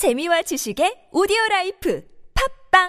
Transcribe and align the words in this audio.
재미와 0.00 0.40
지식의 0.40 1.12
오디오 1.12 1.36
라이프 1.50 2.00
팟빵 2.72 2.88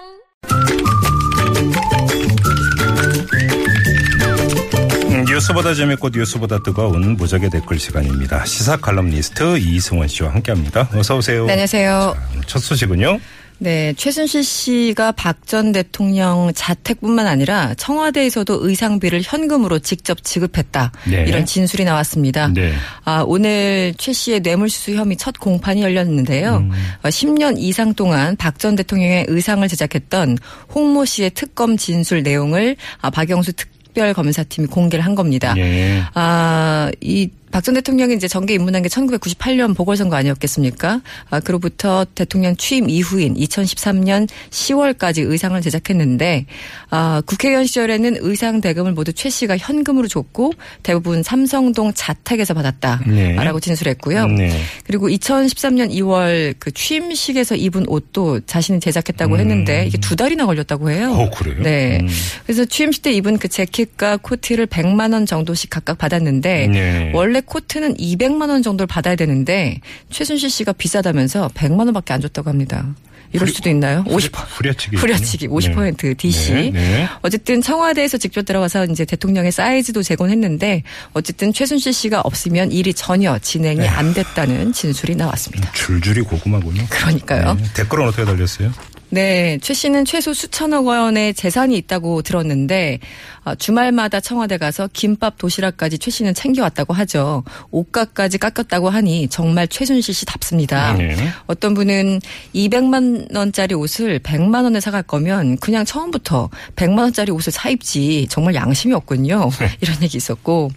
음, 5.10 5.24
뉴스보다 5.28 5.74
재밌고 5.74 6.08
뉴스보다 6.08 6.62
뜨거운 6.62 7.14
무적의 7.18 7.50
댓글 7.50 7.78
시간입니다. 7.78 8.46
시사 8.46 8.78
칼럼니스트 8.78 9.58
이승원 9.58 10.08
씨와 10.08 10.32
함께합니다. 10.32 10.88
어서 10.94 11.18
오세요. 11.18 11.44
네, 11.44 11.52
안녕하세요. 11.52 12.16
첫 12.46 12.60
소식은요. 12.60 13.20
네, 13.62 13.94
최순실 13.96 14.42
씨가 14.42 15.12
박 15.12 15.42
전 15.46 15.70
대통령 15.72 16.50
자택뿐만 16.54 17.26
아니라 17.26 17.74
청와대에서도 17.74 18.66
의상비를 18.66 19.20
현금으로 19.22 19.78
직접 19.80 20.24
지급했다. 20.24 20.92
네. 21.10 21.24
이런 21.28 21.44
진술이 21.44 21.84
나왔습니다. 21.84 22.48
네. 22.48 22.72
아, 23.04 23.22
오늘 23.26 23.92
최 23.98 24.12
씨의 24.14 24.40
뇌물수수 24.40 24.94
혐의 24.96 25.16
첫 25.18 25.38
공판이 25.38 25.82
열렸는데요. 25.82 26.56
음. 26.56 26.70
어, 27.02 27.08
10년 27.08 27.56
이상 27.58 27.92
동안 27.94 28.34
박 28.36 28.58
전 28.58 28.76
대통령의 28.76 29.26
의상을 29.28 29.66
제작했던 29.68 30.38
홍모 30.74 31.04
씨의 31.04 31.30
특검 31.34 31.76
진술 31.76 32.22
내용을 32.22 32.76
아, 33.00 33.10
박영수 33.10 33.52
특별검사팀이 33.52 34.68
공개를 34.68 35.04
한 35.04 35.14
겁니다. 35.14 35.54
예. 35.58 36.02
아, 36.14 36.90
이 37.00 37.28
박 37.52 37.62
전 37.62 37.74
대통령이 37.74 38.14
이제 38.14 38.26
정계 38.26 38.54
입문한 38.54 38.82
게 38.82 38.88
1998년 38.88 39.76
보궐선거 39.76 40.16
아니었겠습니까? 40.16 41.00
아, 41.30 41.40
그로부터 41.40 42.04
대통령 42.14 42.56
취임 42.56 42.90
이후인 42.90 43.34
2013년 43.34 44.28
10월까지 44.50 45.22
의상을 45.24 45.60
제작했는데, 45.60 46.46
아, 46.90 47.22
국회의원 47.24 47.66
시절에는 47.66 48.16
의상 48.20 48.60
대금을 48.60 48.92
모두 48.92 49.12
최 49.12 49.30
씨가 49.30 49.58
현금으로 49.58 50.08
줬고, 50.08 50.54
대부분 50.82 51.22
삼성동 51.22 51.92
자택에서 51.94 52.54
받았다. 52.54 53.02
네. 53.06 53.34
라고 53.34 53.60
진술했고요. 53.60 54.26
네. 54.28 54.60
그리고 54.84 55.08
2013년 55.08 55.92
2월 55.92 56.54
그 56.58 56.72
취임식에서 56.72 57.54
입은 57.54 57.84
옷도 57.86 58.40
자신이 58.40 58.80
제작했다고 58.80 59.34
음. 59.34 59.40
했는데, 59.40 59.86
이게 59.86 59.98
두 59.98 60.16
달이나 60.16 60.46
걸렸다고 60.46 60.90
해요. 60.90 61.12
어, 61.12 61.30
그래요? 61.30 61.62
네. 61.62 61.98
음. 62.00 62.08
그래서 62.44 62.64
취임식 62.64 63.02
때 63.02 63.12
입은 63.12 63.38
그 63.38 63.48
재킷과 63.48 64.16
코트를 64.16 64.66
100만 64.66 65.12
원 65.12 65.26
정도씩 65.26 65.70
각각 65.70 65.98
받았는데 65.98 66.66
네. 66.68 67.12
원래 67.14 67.41
코트는 67.46 67.96
200만 67.96 68.48
원 68.48 68.62
정도를 68.62 68.86
받아야 68.86 69.16
되는데 69.16 69.80
최순실 70.10 70.50
씨가 70.50 70.72
비싸다면서 70.72 71.48
100만 71.54 71.80
원밖에 71.80 72.12
안 72.12 72.20
줬다고 72.20 72.48
합니다. 72.48 72.94
이럴 73.32 73.48
수도 73.48 73.70
있나요? 73.70 74.04
50% 74.04 74.46
후려치기. 74.46 74.96
후려치기 74.96 75.48
50% 75.48 76.18
DC. 76.18 76.52
네. 76.52 76.70
네. 76.70 77.08
어쨌든 77.22 77.62
청와대에서 77.62 78.18
직접 78.18 78.44
들어가서 78.44 78.86
이제 78.86 79.04
대통령의 79.04 79.52
사이즈도 79.52 80.02
제공했는데 80.02 80.82
어쨌든 81.14 81.52
최순실 81.52 81.92
씨가 81.92 82.20
없으면 82.20 82.72
일이 82.72 82.92
전혀 82.92 83.38
진행이 83.38 83.80
네. 83.80 83.88
안 83.88 84.12
됐다는 84.12 84.72
진술이 84.72 85.16
나왔습니다. 85.16 85.72
줄줄이 85.72 86.20
고구마군요. 86.20 86.84
그러니까요. 86.90 87.54
네. 87.54 87.64
댓글은 87.74 88.06
어떻게 88.06 88.24
달렸어요? 88.24 88.70
네, 89.14 89.58
최 89.60 89.74
씨는 89.74 90.06
최소 90.06 90.32
수천억 90.32 90.86
원의 90.86 91.34
재산이 91.34 91.76
있다고 91.76 92.22
들었는데 92.22 92.98
아, 93.44 93.54
주말마다 93.54 94.20
청와대 94.20 94.56
가서 94.56 94.88
김밥 94.90 95.36
도시락까지 95.36 95.98
최 95.98 96.10
씨는 96.10 96.32
챙겨왔다고 96.32 96.94
하죠. 96.94 97.44
옷가까지 97.72 98.38
깎았다고 98.38 98.88
하니 98.88 99.28
정말 99.28 99.68
최순실 99.68 100.14
씨답습니다. 100.14 100.94
네. 100.94 101.14
어떤 101.46 101.74
분은 101.74 102.20
200만 102.54 103.36
원짜리 103.36 103.74
옷을 103.74 104.18
100만 104.20 104.64
원에 104.64 104.80
사갈 104.80 105.02
거면 105.02 105.58
그냥 105.58 105.84
처음부터 105.84 106.48
100만 106.76 107.00
원짜리 107.00 107.32
옷을 107.32 107.52
사 107.52 107.68
입지 107.68 108.26
정말 108.30 108.54
양심이 108.54 108.94
없군요. 108.94 109.50
이런 109.82 110.02
얘기 110.02 110.16
있었고 110.16 110.70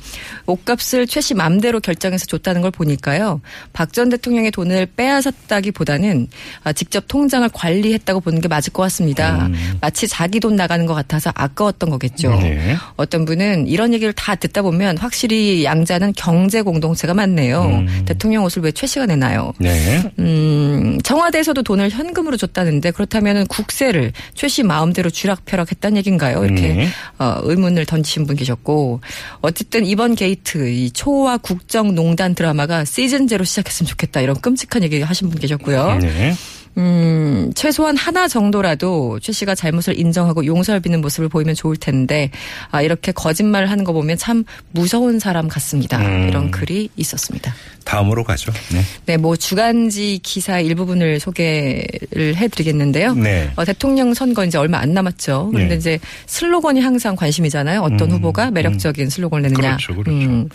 옷값을 0.45 1.07
최 1.07 1.21
씨 1.21 1.33
맘대로 1.33 1.79
결정해서 1.79 2.25
줬다는 2.25 2.61
걸 2.61 2.69
보니까요. 2.71 3.39
박 3.71 3.93
전 3.95 4.09
대통령의 4.09 4.51
돈을 4.51 4.87
빼앗았다기보다는 4.97 6.27
아, 6.65 6.73
직접 6.73 7.05
통장을 7.07 7.47
관리했다고 7.53 8.24
보는 8.25 8.41
게 8.41 8.47
맞을 8.47 8.71
것 8.73 8.83
같습니다. 8.83 9.49
마치 9.81 10.07
자기 10.07 10.39
돈 10.39 10.55
나가는 10.55 10.85
것 10.85 10.93
같아서 10.93 11.31
아까웠던 11.33 11.89
거겠죠. 11.89 12.35
네. 12.35 12.75
어떤 12.97 13.25
분은 13.25 13.67
이런 13.67 13.93
얘기를 13.93 14.13
다 14.13 14.35
듣다 14.35 14.61
보면 14.61 14.97
확실히 14.97 15.63
양자는 15.63 16.13
경제 16.15 16.61
공동체가 16.61 17.13
많네요. 17.13 17.83
대통령 18.05 18.43
옷을 18.43 18.61
왜 18.63 18.71
최 18.75 18.87
씨가 18.87 19.05
내나요? 19.05 19.53
네. 19.57 20.03
음, 20.19 20.99
청와대에서도 21.01 21.63
돈을 21.63 21.89
현금으로 21.89 22.35
줬다는데 22.35 22.91
그렇다면 22.91 23.47
국세를 23.47 24.11
최씨 24.33 24.63
마음대로 24.63 25.09
쥐락펴락했다는 25.09 25.97
얘기인가요? 25.99 26.43
이렇게 26.43 26.73
네. 26.73 26.87
어, 27.19 27.37
의문을 27.41 27.85
던지신 27.85 28.27
분 28.27 28.35
계셨고 28.35 28.99
어쨌든 29.39 29.85
이번 29.85 30.15
게이트 30.15 30.67
이 30.69 30.91
초와 30.91 31.37
국정농단 31.37 32.35
드라마가 32.35 32.83
시즌 32.83 33.27
제로 33.29 33.45
시작했으면 33.45 33.87
좋겠다 33.87 34.19
이런 34.19 34.41
끔찍한 34.41 34.83
얘기 34.83 35.01
하신 35.01 35.29
분 35.29 35.39
계셨고요. 35.39 35.99
네. 36.01 36.33
음, 36.77 37.51
최소한 37.55 37.95
하나 37.95 38.27
정도라도 38.27 39.19
최 39.21 39.31
씨가 39.31 39.55
잘못을 39.55 39.99
인정하고 39.99 40.45
용서를 40.45 40.79
비는 40.81 41.01
모습을 41.01 41.29
보이면 41.29 41.55
좋을 41.55 41.77
텐데, 41.77 42.31
아, 42.71 42.81
이렇게 42.81 43.11
거짓말을 43.11 43.69
하는 43.71 43.83
거 43.83 43.93
보면 43.93 44.17
참 44.17 44.43
무서운 44.71 45.19
사람 45.19 45.47
같습니다. 45.47 45.97
음. 45.99 46.27
이런 46.27 46.51
글이 46.51 46.89
있었습니다. 46.95 47.53
다음으로 47.85 48.23
가죠. 48.23 48.51
네. 48.73 48.81
네, 49.05 49.17
뭐 49.17 49.35
주간지 49.35 50.19
기사 50.23 50.59
일부분을 50.59 51.19
소개를 51.19 52.35
해드리겠는데요. 52.35 53.13
네. 53.13 53.51
어, 53.55 53.63
대통령 53.63 54.13
선거 54.13 54.43
이제 54.43 54.57
얼마 54.57 54.79
안 54.79 54.93
남았죠. 54.93 55.49
그런데 55.51 55.75
네. 55.75 55.77
이제 55.77 55.99
슬로건이 56.25 56.81
항상 56.81 57.15
관심이잖아요. 57.15 57.81
어떤 57.81 58.09
음, 58.09 58.15
후보가 58.15 58.51
매력적인 58.51 59.09
슬로건을 59.09 59.49
내느냐. 59.49 59.77
그렇죠, 59.77 59.95
그렇죠. 59.95 60.47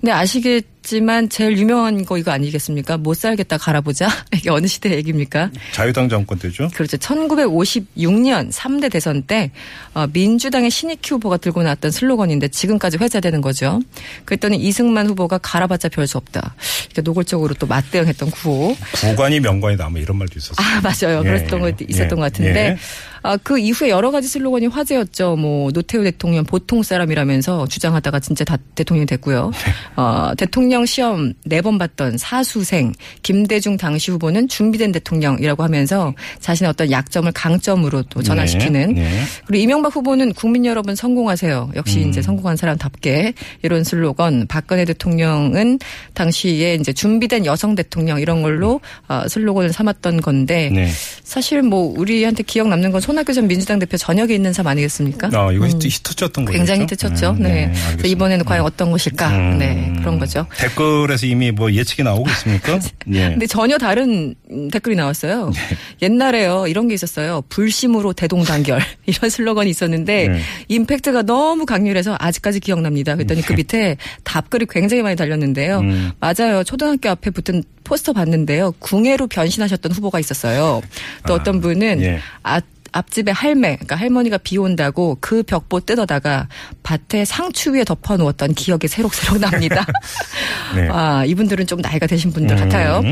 근데 0.00 0.12
아시겠지만 0.12 1.28
제일 1.28 1.56
유명한 1.58 2.04
거 2.04 2.18
이거 2.18 2.30
아니겠습니까? 2.30 2.96
못 2.96 3.14
살겠다 3.14 3.58
갈아보자. 3.58 4.08
이게 4.34 4.50
어느 4.50 4.66
시대 4.66 4.90
얘기입니까? 4.94 5.50
자유당 5.72 6.08
정권 6.08 6.38
때죠. 6.38 6.68
그렇죠. 6.74 6.96
1956년 6.96 8.50
3대 8.52 8.90
대선 8.90 9.22
때 9.22 9.50
어, 9.94 10.06
민주당의 10.12 10.70
신익희 10.70 10.98
후보가 11.10 11.38
들고 11.38 11.62
나왔던 11.62 11.90
슬로건인데 11.90 12.48
지금까지 12.48 12.98
회자되는 12.98 13.40
거죠. 13.40 13.80
그랬더니 14.24 14.56
이승만 14.58 15.06
후보가 15.08 15.38
갈아봤자 15.38 15.88
별 15.90 16.08
수 16.08 16.16
없다. 16.16 16.54
이렇게 16.86 17.02
노골적으로 17.02 17.52
또 17.58 17.66
맞대응했던 17.66 18.30
구호. 18.30 18.74
구관이 18.94 19.40
명관이다. 19.40 19.84
아마 19.84 19.98
이런 19.98 20.16
말도 20.16 20.38
있었어요. 20.38 20.56
아 20.66 20.80
맞아요. 20.80 21.18
예, 21.18 21.22
그랬던 21.22 21.60
거 21.60 21.68
있었던 21.86 22.04
예, 22.04 22.08
것 22.08 22.16
같은데 22.16 22.60
예. 22.70 22.78
아, 23.28 23.36
그 23.36 23.58
이후에 23.58 23.90
여러 23.90 24.10
가지 24.10 24.26
슬로건이 24.26 24.68
화제였죠. 24.68 25.36
뭐 25.36 25.70
노태우 25.72 26.02
대통령 26.02 26.44
보통 26.44 26.82
사람이라면서 26.82 27.66
주장하다가 27.66 28.20
진짜 28.20 28.44
다 28.44 28.56
대통령이 28.74 29.04
됐고요. 29.06 29.50
어, 29.96 30.32
대통령 30.38 30.86
시험 30.86 31.34
네 31.44 31.60
번 31.60 31.76
봤던 31.76 32.18
사수생 32.18 32.92
김대중 33.22 33.76
당시 33.76 34.12
후보는 34.12 34.46
준비된 34.46 34.92
대통령이라고 34.92 35.64
하면서 35.64 36.14
자신의 36.38 36.70
어떤 36.70 36.90
약점을 36.90 37.30
강점으로 37.32 38.04
또 38.04 38.22
전환시키는 38.22 38.94
네, 38.94 39.02
네. 39.02 39.20
그리고 39.44 39.62
이명박 39.64 39.94
후보는 39.96 40.34
국민 40.34 40.64
여러분 40.64 40.94
성공하세요. 40.94 41.72
역시 41.74 42.04
음. 42.04 42.08
이제 42.08 42.22
성공한 42.22 42.56
사람답게 42.56 43.34
이런 43.62 43.82
슬로건. 43.82 44.46
박근혜 44.48 44.84
대통령은 44.84 45.80
당시에 46.14 46.74
이제 46.76 46.92
준비된 46.92 47.44
여성 47.44 47.74
대통령 47.74 48.20
이런 48.20 48.40
걸로 48.42 48.80
어, 49.08 49.26
슬로건을 49.26 49.72
삼았던 49.72 50.20
건데 50.20 50.70
네. 50.72 50.88
사실 51.24 51.62
뭐 51.62 51.92
우리한테 51.98 52.44
기억 52.44 52.68
남는 52.68 52.92
건 52.92 53.00
손 53.08 53.17
학규 53.18 53.32
전 53.32 53.48
민주당 53.48 53.78
대표 53.78 53.96
저녁에 53.96 54.34
있는 54.34 54.52
삶 54.52 54.66
아니겠습니까? 54.66 55.30
아, 55.32 55.52
이거 55.52 55.66
히트, 55.66 55.86
히트쳤던 55.86 56.44
거죠. 56.44 56.54
음. 56.54 56.58
굉장히 56.58 56.82
히트쳤죠. 56.82 57.30
음, 57.30 57.42
네. 57.42 57.64
알겠습니다. 57.66 58.08
이번에는 58.08 58.44
과연 58.44 58.64
어떤 58.64 58.90
것일까? 58.90 59.28
음. 59.28 59.58
네. 59.58 59.92
그런 59.98 60.18
거죠. 60.18 60.46
댓글에서 60.56 61.26
이미 61.26 61.50
뭐 61.50 61.72
예측이 61.72 62.02
나오고 62.02 62.28
있습니까? 62.30 62.78
예. 63.12 63.30
근데 63.30 63.46
전혀 63.46 63.76
다른 63.78 64.34
음, 64.50 64.68
댓글이 64.70 64.96
나왔어요. 64.96 65.50
네. 65.52 65.76
옛날에요. 66.02 66.66
이런 66.68 66.88
게 66.88 66.94
있었어요. 66.94 67.42
불심으로 67.48 68.12
대동단결. 68.12 68.80
이런 69.06 69.30
슬로건이 69.30 69.68
있었는데 69.70 70.28
네. 70.28 70.40
임팩트가 70.68 71.22
너무 71.22 71.66
강렬해서 71.66 72.16
아직까지 72.18 72.60
기억납니다. 72.60 73.14
그랬더니 73.16 73.42
그 73.42 73.52
밑에 73.52 73.96
답글이 74.24 74.66
굉장히 74.70 75.02
많이 75.02 75.16
달렸는데요. 75.16 75.80
음. 75.80 76.12
맞아요. 76.20 76.62
초등학교 76.64 77.10
앞에 77.10 77.30
붙은 77.30 77.62
포스터 77.84 78.12
봤는데요. 78.12 78.72
궁예로 78.78 79.26
변신하셨던 79.26 79.92
후보가 79.92 80.20
있었어요. 80.20 80.82
또 81.26 81.32
아, 81.32 81.36
어떤 81.36 81.60
분은 81.60 82.02
예. 82.02 82.20
아, 82.42 82.60
앞집에 82.92 83.32
할매, 83.32 83.76
그러니까 83.76 83.96
할머니가 83.96 84.38
비 84.38 84.58
온다고 84.58 85.16
그 85.20 85.42
벽보 85.42 85.80
뜯어다가 85.80 86.48
밭에 86.82 87.24
상추 87.24 87.72
위에 87.72 87.84
덮어 87.84 88.16
놓았던 88.16 88.54
기억이 88.54 88.88
새록새록 88.88 89.40
납니다. 89.40 89.86
네. 90.74 90.88
아, 90.90 91.24
이분들은 91.24 91.66
좀 91.66 91.80
나이가 91.80 92.06
되신 92.06 92.32
분들 92.32 92.56
음. 92.56 92.60
같아요. 92.60 93.02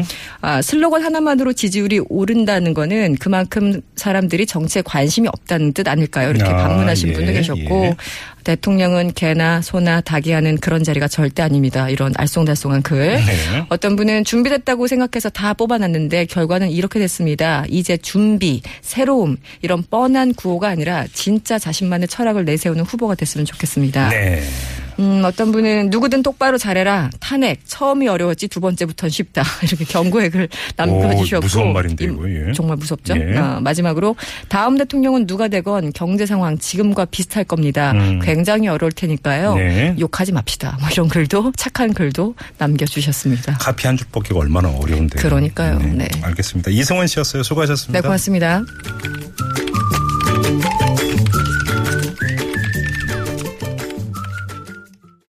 아, 0.41 0.63
슬로건 0.63 1.05
하나만으로 1.05 1.53
지지율이 1.53 2.01
오른다는 2.09 2.75
거는 2.75 3.17
그만큼 3.17 3.81
사람들이 3.97 4.47
정치에 4.47 4.83
관심이 4.83 5.29
없다는 5.29 5.73
뜻 5.73 5.89
아닐까요? 5.89 6.31
이렇게 6.31 6.45
아, 6.45 6.57
방문하신 6.57 7.09
예, 7.09 7.13
분도 7.13 7.33
계셨고 7.33 7.85
예. 7.85 7.97
대통령은 8.47 9.13
개나 9.13 9.61
소나 9.61 10.01
닭이 10.01 10.31
하는 10.31 10.57
그런 10.57 10.85
자리가 10.85 11.09
절대 11.09 11.43
아닙니다. 11.43 11.91
이런 11.91 12.13
알쏭달쏭한 12.13 12.81
글. 12.85 13.17
네. 13.17 13.67
어떤 13.71 13.97
분은 13.97 14.23
준비됐다고 14.23 14.87
생각해서 14.87 15.31
다 15.31 15.53
뽑아놨는데 15.53 16.27
결과는 16.27 16.71
이렇게 16.71 17.01
됐습니다. 17.01 17.65
이제 17.69 17.97
준비, 17.97 18.63
새로움 18.83 19.37
이런 19.63 19.83
뻔한 19.83 20.33
구호가 20.33 20.69
아니라 20.69 21.07
진짜 21.13 21.59
자신만의 21.59 22.07
철학을 22.07 22.45
내세우는 22.45 22.85
후보가 22.85 23.17
됐으면 23.17 23.47
좋겠습니다. 23.47 24.11
네. 24.11 24.43
음, 24.99 25.23
어떤 25.25 25.53
분은 25.53 25.91
누구든 25.91 26.23
똑바로 26.23 26.57
잘해라. 26.59 27.11
탄핵. 27.21 27.61
처음이 27.67 28.09
어려웠지 28.09 28.49
두 28.49 28.61
번째부터는 28.61 29.11
쉽다. 29.11 29.43
이렇게 29.63 29.85
경고의 29.85 30.31
글 30.31 30.49
남겨주셨고. 30.77 31.39
오, 31.39 31.41
무서운 31.47 31.73
말인데, 31.73 32.05
이거, 32.07 32.29
예. 32.31 32.53
정말 32.53 32.77
무섭죠. 32.77 33.15
예. 33.17 33.37
아, 33.37 33.61
마지막으로 33.61 34.17
다음 34.49 34.79
대통령은 34.79 35.27
누가 35.27 35.49
되건 35.49 35.93
경제 35.93 36.25
상황 36.27 36.57
지금과 36.59 37.07
비슷할 37.07 37.45
겁니다. 37.45 37.93
음. 37.93 38.21
굉장히 38.23 38.69
어려울 38.69 38.93
테니까요. 38.93 39.55
네. 39.57 39.95
욕하지 39.99 40.33
맙시다. 40.33 40.77
뭐 40.81 40.89
이런 40.91 41.09
글도 41.09 41.53
착한 41.57 41.93
글도 41.93 42.35
남겨주셨습니다. 42.59 43.59
카피 43.59 43.87
한 43.87 43.97
줄 43.97 44.07
뽑기가 44.13 44.39
얼마나 44.39 44.69
어려운데. 44.71 45.19
그러니까요. 45.19 45.79
네. 45.79 46.09
알겠습니다. 46.23 46.71
이승원 46.71 47.07
씨였어요. 47.07 47.43
수고하셨습니다. 47.43 47.99
네, 47.99 48.03
고맙습니다. 48.03 48.63